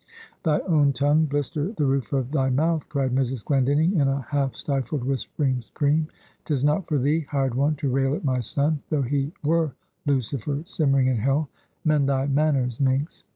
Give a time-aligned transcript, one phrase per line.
[0.41, 3.45] "Thy own tongue blister the roof of thy mouth!" cried Mrs.
[3.45, 6.07] Glendinning, in a half stifled, whispering scream.
[6.43, 9.73] "'Tis not for thee, hired one, to rail at my son, though he were
[10.07, 11.49] Lucifer, simmering in Hell!
[11.85, 13.25] Mend thy manners, minx!"